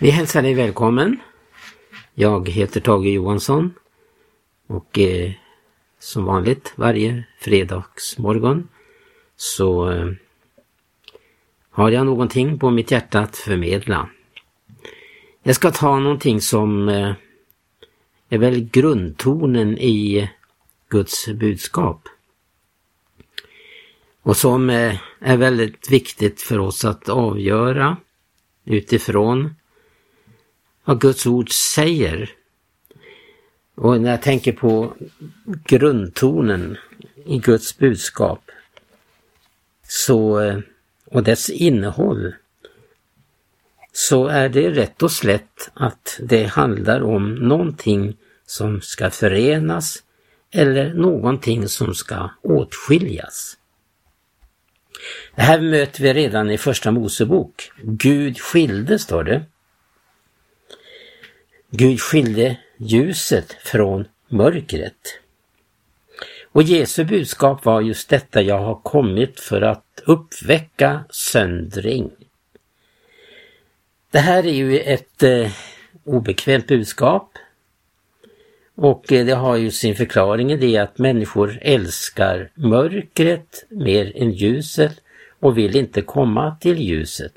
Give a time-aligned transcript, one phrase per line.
[0.00, 1.20] Vi hälsar dig välkommen.
[2.14, 3.74] Jag heter Tage Johansson
[4.66, 5.32] och eh,
[5.98, 8.68] som vanligt varje fredagsmorgon
[9.36, 10.12] så eh,
[11.70, 14.08] har jag någonting på mitt hjärta att förmedla.
[15.42, 17.12] Jag ska ta någonting som eh,
[18.28, 20.30] är väl grundtonen i
[20.88, 22.08] Guds budskap.
[24.22, 27.96] Och som eh, är väldigt viktigt för oss att avgöra
[28.64, 29.54] utifrån
[30.88, 32.30] vad Guds ord säger.
[33.74, 34.96] Och när jag tänker på
[35.64, 36.76] grundtonen
[37.26, 38.50] i Guds budskap
[39.88, 40.58] så, eh,
[41.04, 42.34] och dess innehåll
[43.92, 50.02] så är det rätt och slätt att det handlar om någonting som ska förenas
[50.50, 53.56] eller någonting som ska åtskiljas.
[55.34, 57.72] Det här möter vi redan i första Mosebok.
[57.82, 59.44] Gud skilde, står det.
[61.70, 65.20] Gud skilde ljuset från mörkret.
[66.52, 72.10] Och Jesu budskap var just detta, jag har kommit för att uppväcka söndring.
[74.10, 75.50] Det här är ju ett eh,
[76.04, 77.32] obekvämt budskap.
[78.74, 84.30] Och eh, det har ju sin förklaring i det att människor älskar mörkret mer än
[84.30, 85.00] ljuset
[85.40, 87.32] och vill inte komma till ljuset.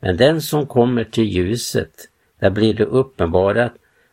[0.00, 3.72] Men den som kommer till ljuset, där blir det uppenbarat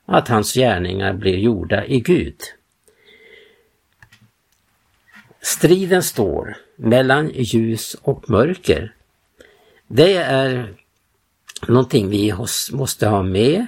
[0.09, 2.35] att hans gärningar blir gjorda i Gud.
[5.41, 8.95] Striden står mellan ljus och mörker.
[9.87, 10.73] Det är
[11.67, 12.33] någonting vi
[12.71, 13.65] måste ha med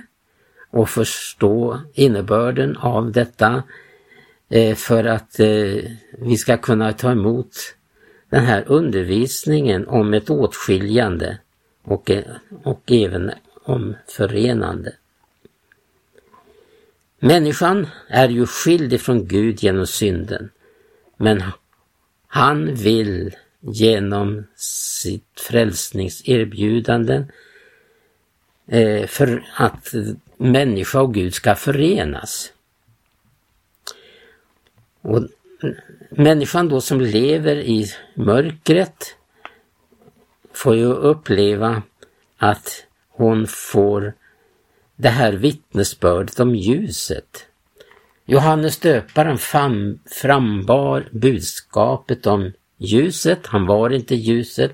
[0.69, 3.64] och förstå innebörden av detta
[4.50, 5.78] eh, för att eh,
[6.17, 7.56] vi ska kunna ta emot
[8.30, 11.38] den här undervisningen om ett åtskiljande
[11.84, 12.23] och, eh,
[12.64, 13.31] och även
[13.64, 14.94] om förenande.
[17.23, 20.50] Människan är ju skild ifrån Gud genom synden,
[21.17, 21.44] men
[22.28, 27.23] han vill genom sitt frälsningserbjudande
[28.68, 29.94] eh, för att
[30.38, 32.53] människa och Gud ska förenas.
[35.01, 35.28] Och
[36.09, 39.16] människan då som lever i mörkret
[40.53, 41.84] får ju uppleva
[42.38, 44.13] att hon får
[45.01, 47.45] det här vittnesbördet om ljuset.
[48.25, 53.47] Johannes döparen fram, frambar budskapet om ljuset.
[53.47, 54.72] Han var inte ljuset,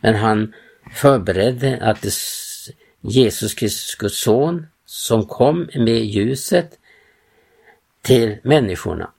[0.00, 0.54] men han
[0.92, 2.12] förberedde att det,
[3.00, 6.78] Jesus Kristus son som kom med ljuset
[8.02, 9.10] till människorna.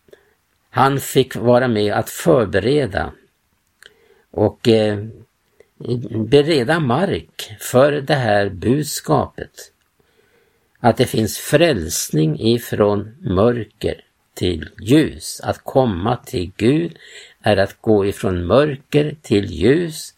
[0.70, 3.14] Han fick vara med att förbereda
[4.32, 5.06] och eh,
[6.26, 9.72] bereda mark för det här budskapet.
[10.80, 14.02] Att det finns frälsning ifrån mörker
[14.34, 15.42] till ljus.
[15.44, 16.98] Att komma till Gud
[17.42, 20.14] är att gå ifrån mörker till ljus.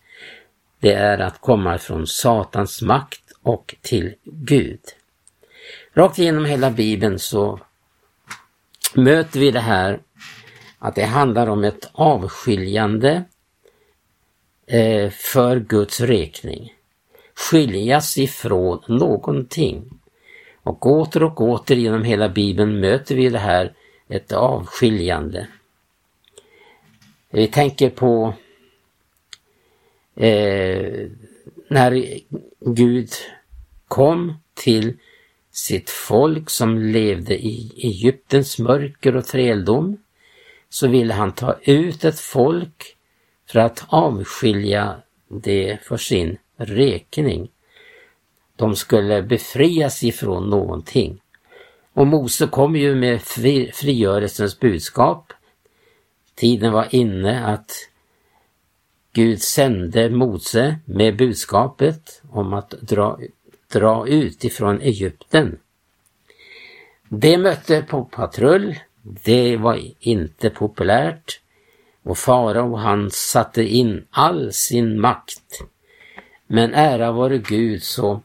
[0.79, 4.79] Det är att komma från Satans makt och till Gud.
[5.93, 7.59] Rakt igenom hela Bibeln så
[8.95, 9.99] möter vi det här
[10.79, 13.23] att det handlar om ett avskiljande
[14.67, 16.73] eh, för Guds räkning.
[17.35, 19.98] Skiljas ifrån någonting.
[20.69, 23.73] Och åter och åter genom hela Bibeln möter vi det här,
[24.07, 25.47] ett avskiljande.
[27.29, 28.33] Vi tänker på
[30.15, 31.07] eh,
[31.67, 32.19] när
[32.59, 33.09] Gud
[33.87, 34.97] kom till
[35.51, 39.97] sitt folk som levde i Egyptens mörker och träldom
[40.69, 42.95] så ville han ta ut ett folk
[43.47, 47.49] för att avskilja det för sin räkning.
[48.59, 51.21] De skulle befrias ifrån någonting.
[51.93, 55.33] Och Mose kom ju med fri, frigörelsens budskap.
[56.35, 57.71] Tiden var inne att
[59.13, 63.19] Gud sände Mose med budskapet om att dra,
[63.73, 65.59] dra ut ifrån Egypten.
[67.09, 71.41] Det mötte på patrull, det var inte populärt
[72.03, 75.61] och farao han satte in all sin makt.
[76.47, 78.21] Men ära vare Gud så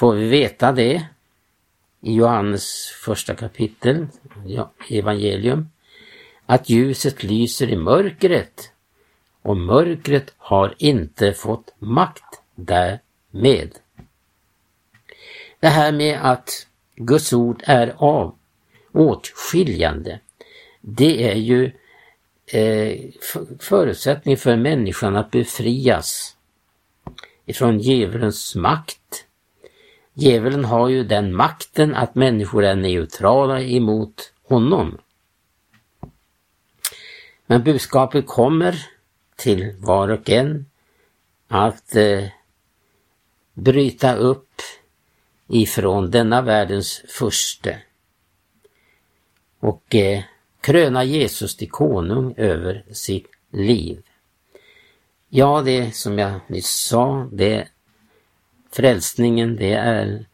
[0.00, 1.06] får vi veta det
[2.00, 4.06] i Johannes första kapitel,
[4.90, 5.70] evangelium,
[6.46, 8.72] att ljuset lyser i mörkret
[9.42, 13.78] och mörkret har inte fått makt därmed.
[15.60, 16.66] Det här med att
[16.96, 18.38] Guds ord är av
[18.92, 20.20] åtskiljande,
[20.80, 21.72] det är ju
[22.46, 22.98] eh,
[23.58, 26.36] förutsättning för människan att befrias
[27.46, 29.26] ifrån djävulens makt.
[30.14, 34.98] Djävulen har ju den makten att människor är neutrala emot honom.
[37.46, 38.86] Men budskapet kommer
[39.36, 40.66] till var och en
[41.48, 42.24] att eh,
[43.54, 44.62] bryta upp
[45.48, 47.82] ifrån denna världens förste
[49.60, 50.22] och eh,
[50.60, 54.02] kröna Jesus till konung över sitt liv.
[55.28, 57.68] Ja, det som jag nyss sa, det
[58.72, 60.26] frälsningen det är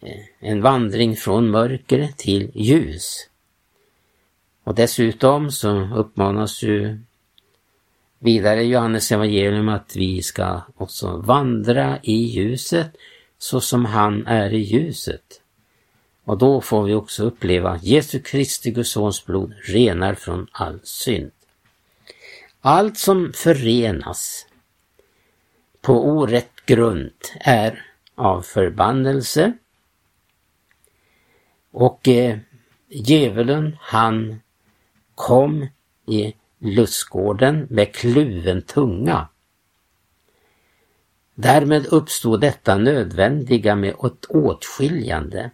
[0.00, 3.28] eh, en vandring från mörker till ljus.
[4.64, 6.98] Och dessutom så uppmanas ju
[8.18, 12.96] vidare i Johannes evangelium att vi ska också vandra i ljuset
[13.38, 15.40] så som han är i ljuset.
[16.24, 21.30] Och då får vi också uppleva Jesu Kristi Guds Sons blod renar från all synd.
[22.60, 24.46] Allt som förenas
[25.80, 29.52] på orätt grund är av förbannelse
[31.70, 32.38] och eh,
[32.88, 34.40] djävulen han
[35.14, 35.68] kom
[36.06, 39.28] i lustgården med kluven tunga.
[41.34, 45.50] Därmed uppstod detta nödvändiga med ett åtskiljande.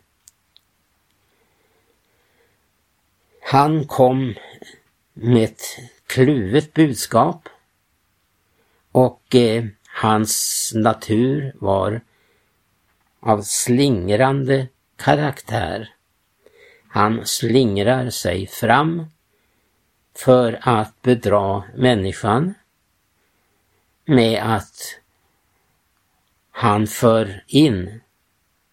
[3.43, 4.35] Han kom
[5.13, 5.63] med ett
[6.07, 7.49] kluvet budskap
[8.93, 9.65] och eh,
[10.01, 12.01] hans natur var
[13.21, 15.95] av slingrande karaktär.
[16.89, 19.07] Han slingrar sig fram
[20.17, 22.55] för att bedra människan
[24.05, 25.01] med att
[26.51, 28.01] han för in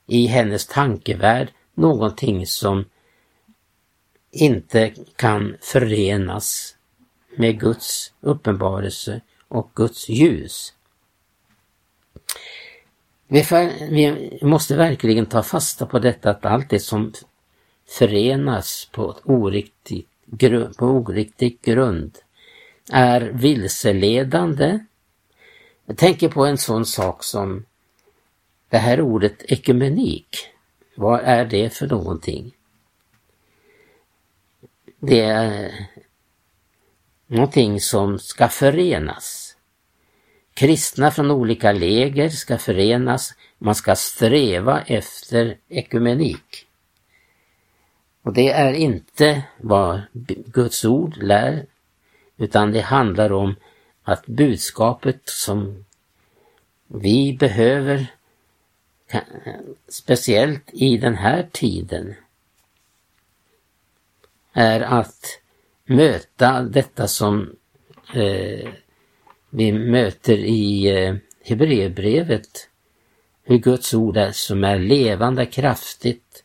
[0.06, 2.86] i hennes tankevärld någonting som
[4.32, 6.76] inte kan förenas
[7.38, 10.74] med Guds uppenbarelse och Guds ljus.
[13.28, 17.14] Vi, måste verkligen ta fasta på detta att allt det som
[17.88, 20.10] förenas på, oriktigt,
[20.78, 22.18] på oriktig grund
[22.92, 24.80] är vilseledande.
[25.86, 27.66] Jag tänker på en sån sak som
[28.70, 30.38] det här ordet ekumenik.
[30.96, 32.54] Vad är det för någonting?
[35.00, 35.72] Det är
[37.28, 39.47] någonting som ska förenas.
[40.58, 43.34] Kristna från olika läger ska förenas.
[43.58, 46.68] Man ska sträva efter ekumenik.
[48.22, 50.02] Och det är inte vad
[50.46, 51.66] Guds ord lär,
[52.38, 53.56] utan det handlar om
[54.04, 55.86] att budskapet som
[56.88, 58.06] vi behöver,
[59.88, 62.16] speciellt i den här tiden,
[64.54, 65.40] är att
[65.86, 67.56] möta detta som
[68.14, 68.70] eh,
[69.50, 72.70] vi möter i eh, Hebreerbrevet.
[73.44, 76.44] Hur Guds ord är som är levande, kraftigt.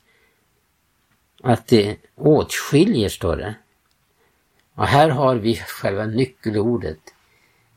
[1.43, 3.55] Att det åtskiljer, står det.
[4.75, 6.99] Och här har vi själva nyckelordet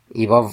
[0.09, 0.51] i vad,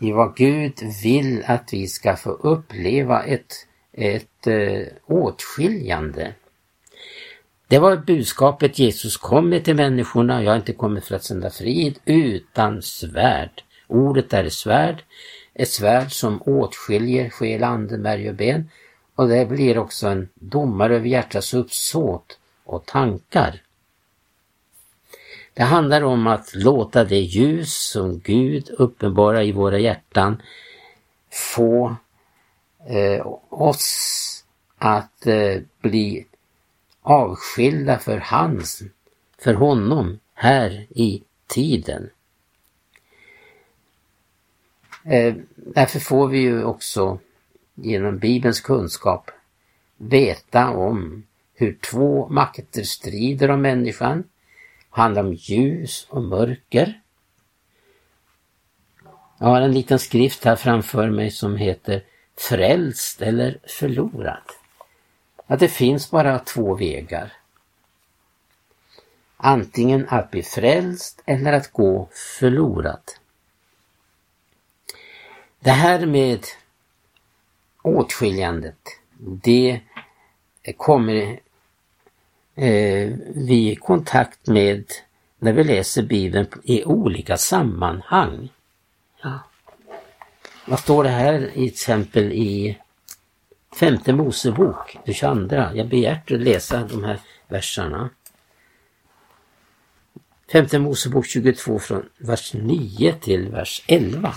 [0.00, 0.72] i vad Gud
[1.02, 6.34] vill att vi ska få uppleva ett, ett äh, åtskiljande.
[7.68, 10.42] Det var budskapet Jesus kom med till människorna.
[10.42, 13.62] Jag har inte kommit för att sända frid utan svärd.
[13.90, 15.04] Ordet är svärd.
[15.54, 18.70] Ett svärd som åtskiljer själ, ande, märg och ben.
[19.14, 23.62] Och det blir också en domare över hjärtats uppsåt och tankar.
[25.54, 30.42] Det handlar om att låta det ljus som Gud uppenbarar i våra hjärtan
[31.30, 31.96] få
[32.88, 34.44] eh, oss
[34.78, 36.26] att eh, bli
[37.02, 38.82] avskilda för hans,
[39.38, 42.10] för honom här i tiden.
[45.04, 47.18] Eh, därför får vi ju också
[47.74, 49.30] genom Bibelns kunskap
[49.96, 54.24] veta om hur två makter strider om människan.
[54.90, 57.00] handlar om ljus och mörker.
[59.38, 62.04] Jag har en liten skrift här framför mig som heter
[62.36, 64.42] Frälst eller förlorad
[65.50, 67.32] att det finns bara två vägar.
[69.36, 73.02] Antingen att bli frälst eller att gå förlorad.
[75.60, 76.46] Det här med
[77.82, 78.78] åtskiljandet,
[79.18, 79.80] det
[80.76, 81.40] kommer
[82.54, 84.84] eh, vi i kontakt med
[85.38, 88.48] när vi läser Bibeln i olika sammanhang.
[89.22, 89.38] Ja.
[90.66, 92.78] Vad står det här i exempel i
[93.80, 95.56] Femte Mosebok, det 22.
[95.74, 98.10] Jag begärt att läsa de här verserna.
[100.52, 104.34] Femte Mosebok 22 från vers 9 till vers 11.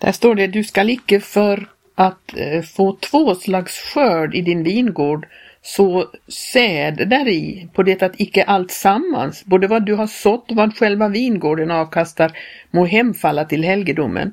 [0.00, 4.62] Där står det, du skall icke för att eh, få två slags skörd i din
[4.62, 5.26] vingård
[5.62, 10.56] så säd däri på det att icke allt sammans, både vad du har sått och
[10.56, 12.32] vad själva vingården avkastar,
[12.70, 14.32] må hemfalla till helgedomen.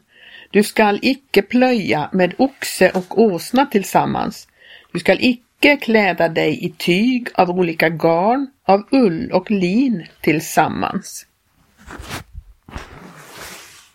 [0.52, 4.48] Du skall icke plöja med oxe och åsna tillsammans.
[4.94, 11.26] Du skall icke kläda dig i tyg av olika garn, av ull och lin tillsammans.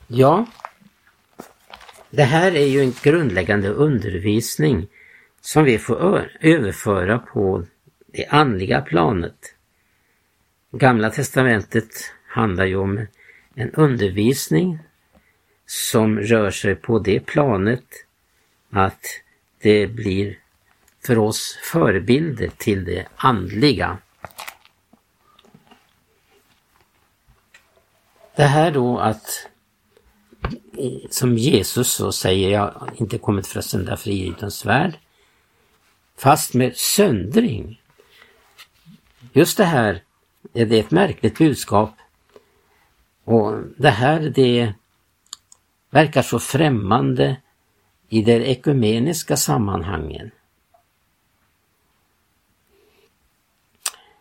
[0.07, 0.47] Ja,
[2.13, 4.89] det här är ju en grundläggande undervisning
[5.41, 7.65] som vi får överföra på
[8.07, 9.55] det andliga planet.
[10.73, 11.89] Gamla testamentet
[12.27, 13.07] handlar ju om
[13.55, 14.79] en undervisning
[15.67, 17.85] som rör sig på det planet
[18.71, 19.07] att
[19.63, 20.39] det blir
[21.07, 23.99] för oss förebilder till det andliga.
[28.37, 29.49] Det här då att
[31.11, 34.99] som Jesus så säger jag inte kommit för att sända frihetens värld.
[36.17, 37.83] Fast med söndring.
[39.33, 40.03] Just det här
[40.53, 41.91] är det ett märkligt budskap.
[43.25, 44.75] Och det här det
[45.91, 47.37] verkar så främmande
[48.09, 50.31] i de ekumeniska sammanhangen.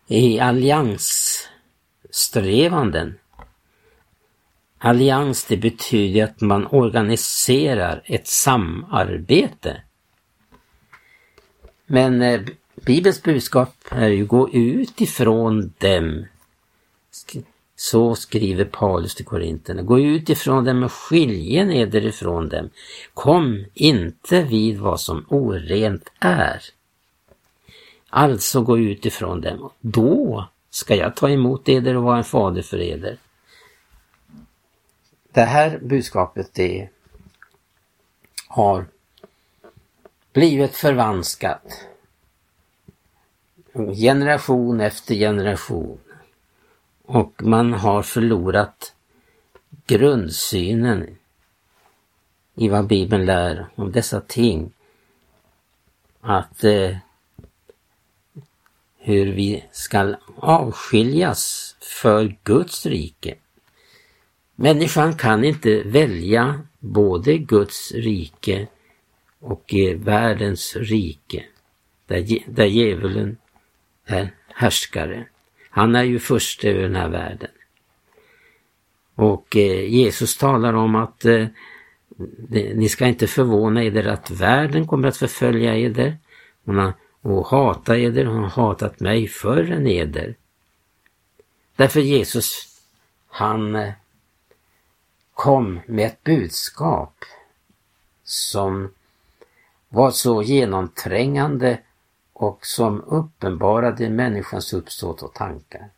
[0.08, 3.20] I allianssträvanden
[4.84, 9.82] Allians det betyder att man organiserar ett samarbete.
[11.86, 12.42] Men eh,
[12.76, 16.26] Bibelns budskap är ju gå ut ifrån dem.
[17.76, 19.82] Så skriver Paulus till Korinterna.
[19.82, 22.70] Gå ut ifrån dem och skilje eder ifrån dem.
[23.14, 26.62] Kom inte vid vad som orent är.
[28.10, 29.70] Alltså gå ut ifrån dem.
[29.80, 33.18] Då ska jag ta emot eder och vara en fader för eder.
[35.32, 36.90] Det här budskapet det
[38.48, 38.86] har
[40.34, 41.88] blivit förvanskat
[43.96, 46.00] generation efter generation
[47.06, 48.94] och man har förlorat
[49.86, 51.18] grundsynen
[52.56, 54.74] i vad Bibeln lär om dessa ting.
[56.22, 56.98] Att eh,
[58.98, 63.36] hur vi skall avskiljas för Guds rike.
[64.62, 68.68] Människan kan inte välja både Guds rike
[69.40, 71.44] och eh, världens rike,
[72.06, 73.38] där, där djävulen
[74.06, 75.26] är härskare.
[75.70, 77.50] Han är ju först över den här världen.
[79.16, 81.48] Och eh, Jesus talar om att eh,
[82.74, 86.18] ni ska inte förvåna er att världen kommer att förfölja eder
[87.22, 88.26] och hata eder.
[88.26, 90.36] Hon har hatat mig förr än eder.
[91.76, 92.80] Därför Jesus,
[93.28, 93.94] han eh,
[95.34, 97.16] kom med ett budskap
[98.24, 98.94] som
[99.90, 101.80] var så genomträngande
[102.34, 105.90] och som uppenbarade människans uppsåt och tankar.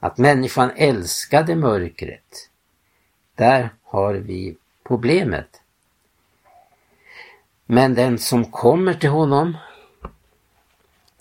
[0.00, 2.50] Att människan älskade mörkret,
[3.34, 5.60] där har vi problemet.
[7.66, 9.56] Men den som kommer till honom,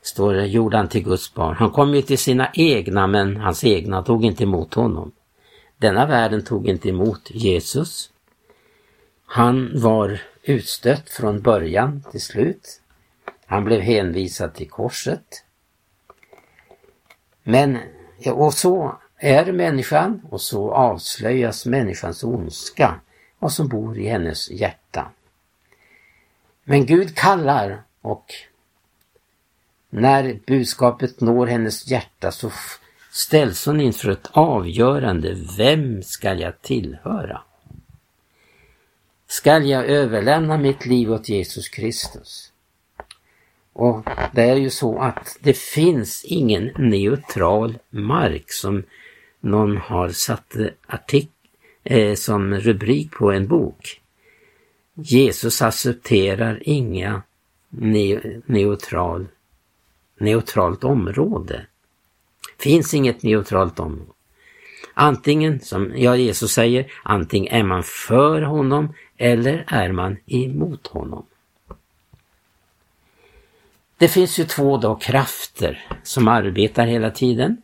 [0.02, 1.56] står det, gjorde han till Guds barn.
[1.56, 5.12] Han kom ju till sina egna men hans egna tog inte emot honom.
[5.84, 8.12] Denna världen tog inte emot Jesus.
[9.26, 12.82] Han var utstött från början till slut.
[13.46, 15.46] Han blev hänvisad till korset.
[17.44, 17.80] Men,
[18.26, 23.00] och så är människan och så avslöjas människans ondska,
[23.40, 25.12] vad som bor i hennes hjärta.
[26.64, 28.26] Men Gud kallar och
[29.90, 32.52] när budskapet når hennes hjärta så
[33.14, 35.36] ställs hon inför ett avgörande.
[35.58, 37.42] Vem skall jag tillhöra?
[39.28, 42.52] Skall jag överlämna mitt liv åt Jesus Kristus?
[43.74, 48.84] Och det är ju så att det finns ingen neutral mark som
[49.40, 50.56] någon har satt
[50.88, 51.32] artik
[51.84, 54.02] eh, som rubrik på en bok.
[54.94, 57.22] Jesus accepterar inga
[57.70, 59.28] ne neutral,
[60.18, 61.66] neutralt område
[62.64, 64.12] finns inget neutralt område.
[64.94, 71.26] Antingen, som ja, Jesus säger, antingen är man för honom eller är man emot honom.
[73.98, 77.62] Det finns ju två då krafter som arbetar hela tiden.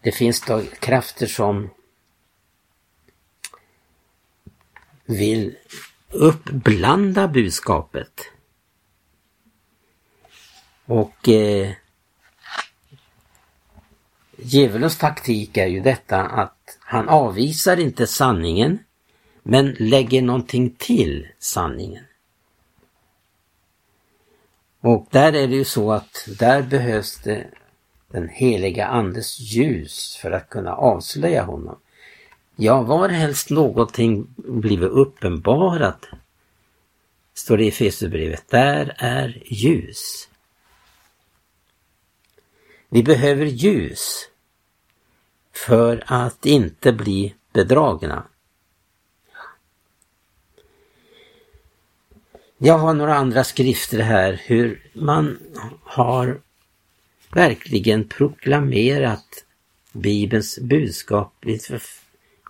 [0.00, 1.70] Det finns då krafter som
[5.04, 5.56] vill
[6.10, 8.20] uppblanda budskapet.
[10.84, 11.72] Och eh,
[14.44, 18.78] Djävulens taktik är ju detta att han avvisar inte sanningen
[19.42, 22.04] men lägger någonting till sanningen.
[24.80, 27.46] Och där är det ju så att där behövs det
[28.08, 31.78] den heliga andes ljus för att kunna avslöja honom.
[32.56, 36.06] Ja, var helst någonting blivit uppenbarat,
[37.34, 40.28] står det i Efesierbrevet, där är ljus.
[42.88, 44.28] Vi behöver ljus
[45.52, 48.24] för att inte bli bedragna.
[52.58, 55.38] Jag har några andra skrifter här hur man
[55.82, 56.40] har
[57.32, 59.44] verkligen proklamerat
[59.92, 61.58] Bibelns budskap i,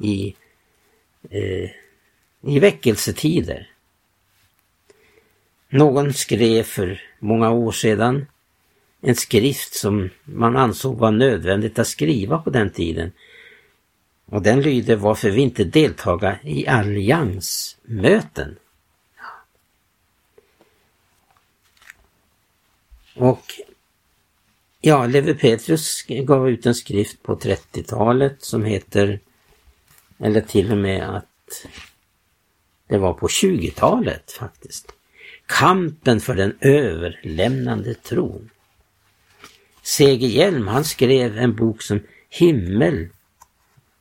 [0.01, 0.37] i,
[1.31, 1.71] eh,
[2.41, 3.71] i väckelsetider.
[5.69, 8.27] Någon skrev för många år sedan
[9.05, 13.13] en skrift som man ansåg var nödvändigt att skriva på den tiden.
[14.27, 18.57] Och den lyder Varför vi inte deltaga i alliansmöten.
[23.15, 23.43] Och
[24.81, 29.21] ja, Levi Petrus gav ut en skrift på 30-talet som heter,
[30.19, 31.67] eller till och med att
[32.89, 34.93] det var på 20-talet faktiskt.
[35.47, 38.51] Kampen för den överlämnande tron.
[39.83, 40.27] C.G.
[40.27, 43.09] Hjelm han skrev en bok som Himmel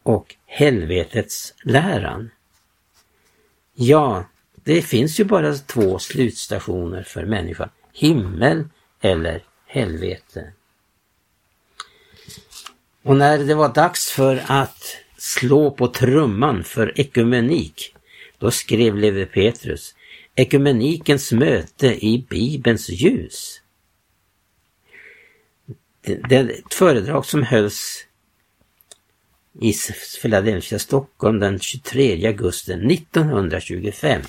[0.04, 2.30] och helvetets läran.
[3.74, 4.26] Ja,
[4.64, 7.70] det finns ju bara två slutstationer för människan.
[7.94, 8.64] Himmel
[9.02, 10.54] eller helvete.
[13.04, 17.96] Och när det var dags för att slå på trumman för ekumenik,
[18.38, 19.96] då skrev Levi Petrus
[20.36, 23.61] Ekumenikens möte i Bibelns ljus.
[26.01, 28.08] Det, är ett föredrag som hölls
[29.60, 29.74] i
[30.22, 34.22] Philadelphia, Stockholm den 23 augusti 1925.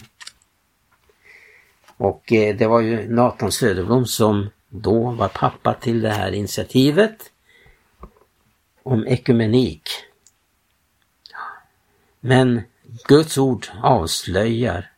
[1.97, 7.31] Och eh, det var ju Nathan Söderblom som då var pappa till det här initiativet
[8.83, 9.89] om ekumenik.
[12.21, 12.63] Men
[13.09, 14.93] Guds ord avslöjar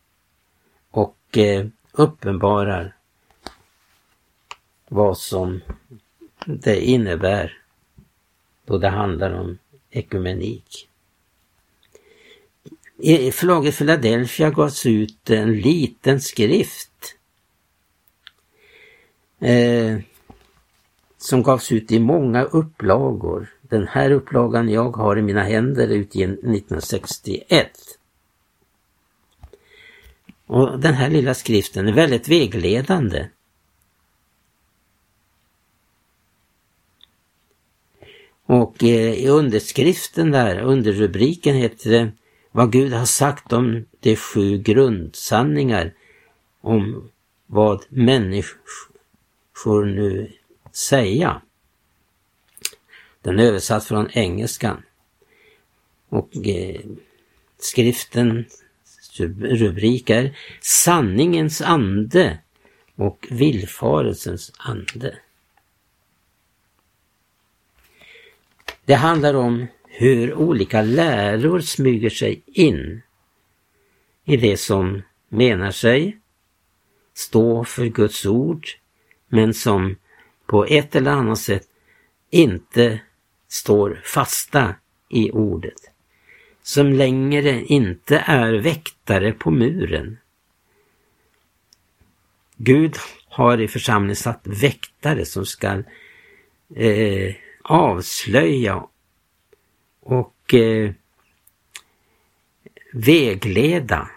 [0.90, 2.96] och eh, uppenbarar
[4.88, 5.60] vad som
[6.46, 7.58] det innebär
[8.64, 9.58] då det handlar om
[9.90, 10.88] ekumenik.
[12.98, 17.16] I förlaget Philadelphia gavs ut en liten skrift
[19.40, 19.98] eh,
[21.18, 23.48] som gavs ut i många upplagor.
[23.60, 27.70] Den här upplagan jag har i mina händer är utgiven 1961.
[30.46, 33.26] Och den här lilla skriften är väldigt vägledande.
[38.46, 42.12] Och eh, i underskriften där, underrubriken heter det
[42.52, 45.94] Vad Gud har sagt om de sju grundsanningar
[46.60, 47.10] om
[47.46, 50.32] vad människor nu
[50.72, 51.40] säga.
[53.22, 54.82] Den är översatt från engelskan.
[56.08, 56.80] Och eh,
[57.58, 58.62] skriftens
[59.40, 62.38] rubrik är Sanningens ande
[62.96, 65.18] och villfarelsens ande.
[68.84, 73.02] Det handlar om hur olika läror smyger sig in
[74.24, 76.18] i det som menar sig
[77.14, 78.68] stå för Guds ord
[79.28, 79.96] men som
[80.46, 81.68] på ett eller annat sätt
[82.30, 83.00] inte
[83.48, 84.74] står fasta
[85.08, 85.90] i ordet.
[86.62, 90.18] Som längre inte är väktare på muren.
[92.56, 92.96] Gud
[93.28, 95.82] har i församlingen satt väktare som ska
[96.76, 98.86] eh, avslöja
[100.00, 100.92] och eh,
[102.92, 104.10] vägleda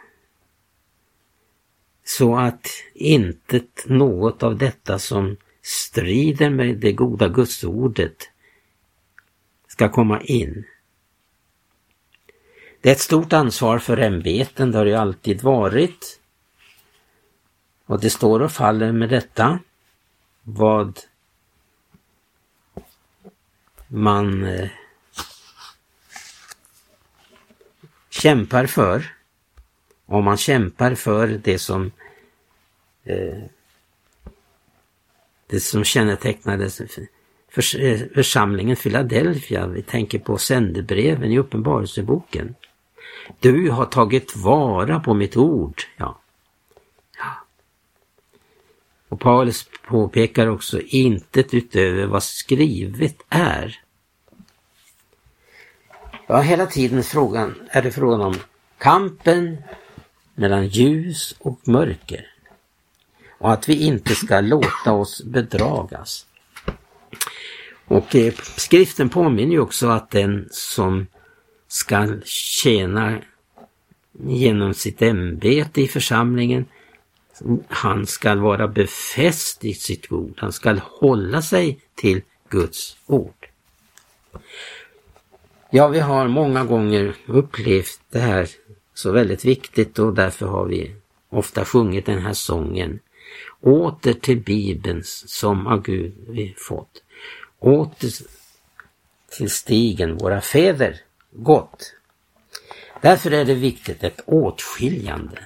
[2.03, 8.29] så att inte något av detta som strider med det goda gudsordet
[9.67, 10.65] ska komma in.
[12.81, 16.19] Det är ett stort ansvar för ämbeten, det har det ju alltid varit.
[17.85, 19.59] Och det står och faller med detta.
[20.43, 20.99] Vad
[23.87, 24.69] man eh,
[28.09, 29.13] kämpar för.
[30.05, 31.91] Om man kämpar för det som
[33.03, 33.43] eh,
[35.47, 36.69] det som kännetecknade
[38.13, 39.67] församlingen eh, Philadelphia.
[39.67, 42.55] Vi tänker på sändebreven i Uppenbarelseboken.
[43.39, 45.81] Du har tagit vara på mitt ord.
[45.97, 46.05] Ja.
[46.05, 46.21] ja.
[49.09, 53.79] Och Paulus påpekar också intet utöver vad skrivet är.
[56.27, 58.35] Ja, hela tiden frågan, är det frågan om
[58.77, 59.57] Kampen
[60.35, 62.27] mellan ljus och mörker.
[63.39, 66.25] Och att vi inte ska låta oss bedragas.
[67.85, 71.07] Och eh, skriften påminner ju också att den som
[71.67, 73.19] ska tjäna
[74.19, 76.65] genom sitt ämbete i församlingen,
[77.67, 80.33] han ska vara befäst i sitt ord.
[80.37, 83.47] Han ska hålla sig till Guds ord.
[85.69, 88.49] Ja, vi har många gånger upplevt det här
[88.93, 90.95] så väldigt viktigt och därför har vi
[91.29, 92.99] ofta sjungit den här sången.
[93.61, 97.03] Åter till Bibeln som av Gud vi fått.
[97.59, 98.11] Åter
[99.29, 100.99] till stigen våra fäder
[101.31, 101.93] gått.
[103.01, 105.37] Därför är det viktigt ett åtskiljande.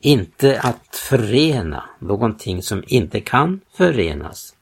[0.00, 4.54] Inte att förena någonting som inte kan förenas.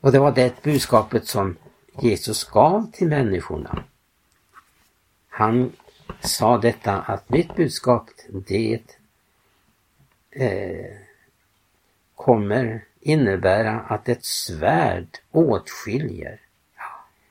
[0.00, 1.56] Och det var det budskapet som
[2.02, 3.84] Jesus gav till människorna.
[5.28, 5.72] Han
[6.20, 8.10] sa detta att mitt budskap
[8.48, 8.82] det
[10.30, 10.96] eh,
[12.14, 16.40] kommer innebära att ett svärd åtskiljer.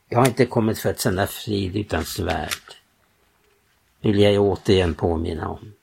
[0.10, 2.76] Jag har inte kommit för att sända frid utan svärd.
[4.02, 5.74] Vill jag återigen påminna om.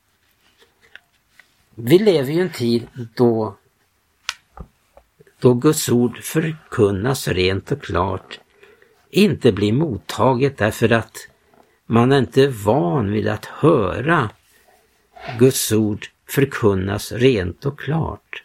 [1.78, 3.56] Vi lever i en tid då,
[5.40, 8.40] då Guds ord förkunnas rent och klart
[9.10, 11.28] inte blir mottaget därför att
[11.86, 14.30] man är inte van vid att höra
[15.38, 18.44] Guds ord förkunnas rent och klart.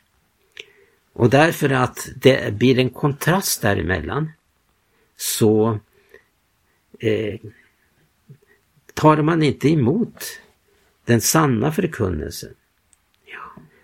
[1.14, 4.32] Och därför att det blir en kontrast däremellan
[5.18, 5.80] så
[7.00, 7.40] eh,
[8.94, 10.24] tar man inte emot
[11.06, 12.54] den sanna förkunnelsen.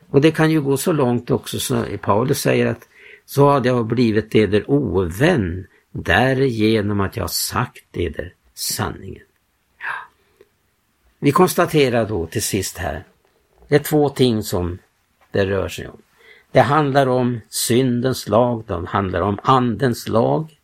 [0.10, 2.88] Och det kan ju gå så långt också som Paulus säger att
[3.26, 9.24] så hade jag blivit eder ovän därigenom att jag sagt eder sanningen.
[9.78, 10.10] Ja.
[11.20, 13.04] Vi konstaterar då till sist här,
[13.67, 14.78] det är två ting som
[15.32, 16.02] det rör sig om.
[16.52, 20.58] Det handlar om syndens lag, det handlar om andens lag.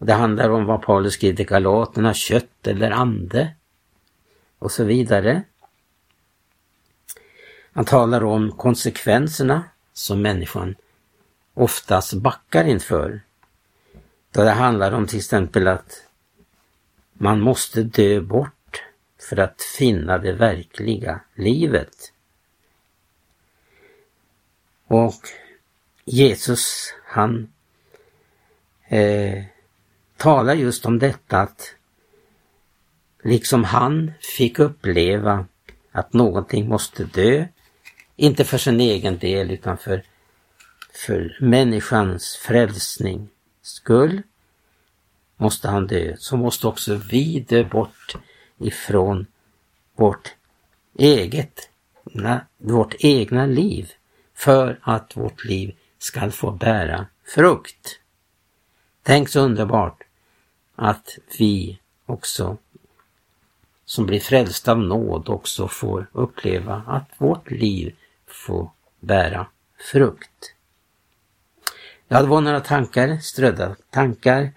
[0.00, 3.54] Och Det handlar om vad Paulus skriver till Galaterna, kött eller ande.
[4.58, 5.42] Och så vidare.
[7.80, 10.74] Han talar om konsekvenserna som människan
[11.54, 13.20] oftast backar inför.
[14.30, 16.06] Då det handlar om till exempel att
[17.12, 18.82] man måste dö bort
[19.28, 22.12] för att finna det verkliga livet.
[24.86, 25.28] Och
[26.04, 27.52] Jesus han
[28.88, 29.44] eh,
[30.16, 31.74] talar just om detta att
[33.22, 35.46] liksom han fick uppleva
[35.92, 37.46] att någonting måste dö,
[38.20, 40.02] inte för sin egen del utan för,
[40.92, 43.28] för människans frälsning
[43.62, 44.22] skull
[45.36, 48.16] måste han dö, så måste också vi dö bort
[48.58, 49.26] ifrån
[49.96, 50.34] vårt
[50.98, 51.70] eget,
[52.56, 53.92] vårt egna liv
[54.34, 58.00] för att vårt liv skall få bära frukt.
[59.02, 60.02] Tänk så underbart
[60.76, 62.56] att vi också
[63.84, 67.96] som blir frälsta av nåd också får uppleva att vårt liv
[68.46, 69.46] få bära
[69.92, 70.54] frukt.
[72.08, 74.52] Ja, det var några tankar, strödda tankar,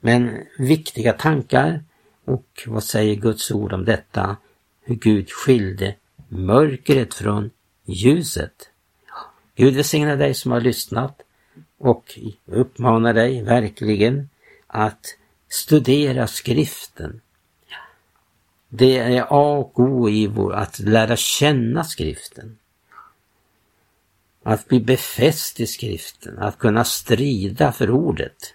[0.00, 1.84] men viktiga tankar.
[2.24, 4.36] Och vad säger Guds ord om detta?
[4.82, 5.94] Hur Gud skilde
[6.28, 7.50] mörkret från
[7.84, 8.70] ljuset.
[9.54, 11.20] Gud välsigna dig som har lyssnat
[11.78, 14.28] och uppmanar dig verkligen
[14.66, 15.16] att
[15.48, 17.20] studera skriften.
[18.68, 22.58] Det är A och O i vår, att lära känna skriften.
[24.46, 28.54] Att bli befäst i skriften, att kunna strida för ordet.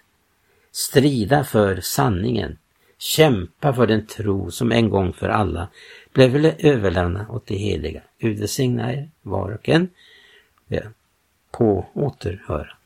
[0.72, 2.58] Strida för sanningen.
[2.98, 5.68] Kämpa för den tro som en gång för alla
[6.12, 8.02] blev överlämnad åt det heliga.
[8.18, 9.88] Gud välsigna er var och en.
[11.50, 12.79] På återhörande.